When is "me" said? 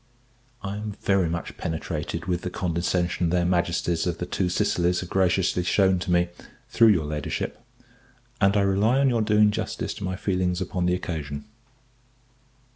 6.11-6.29